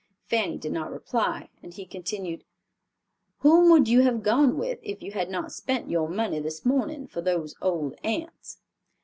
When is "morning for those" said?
6.65-7.53